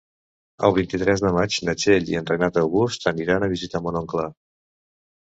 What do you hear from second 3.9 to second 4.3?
oncle.